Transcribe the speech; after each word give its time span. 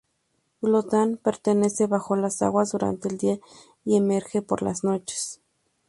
Gotland 0.63 1.19
permanece 1.19 1.85
bajo 1.85 2.15
las 2.15 2.41
aguas 2.41 2.71
durante 2.71 3.07
el 3.07 3.19
día 3.19 3.37
y 3.85 3.97
emerge 3.97 4.41
por 4.41 4.63
las 4.63 4.83
noches. 4.83 5.43